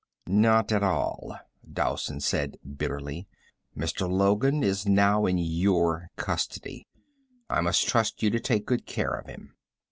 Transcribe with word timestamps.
"Not 0.25 0.71
at 0.71 0.81
all," 0.81 1.37
Dowson 1.71 2.21
said 2.21 2.57
bitterly. 2.77 3.27
"Mr. 3.77 4.09
Logan 4.09 4.63
is 4.63 4.87
now 4.87 5.27
in 5.27 5.37
your 5.37 6.09
custody. 6.15 6.87
I 7.51 7.61
must 7.61 7.87
trust 7.87 8.23
you 8.23 8.31
to 8.31 8.39
take 8.39 8.65
good 8.65 8.87
care 8.87 9.11
of 9.13 9.27
him." 9.27 9.53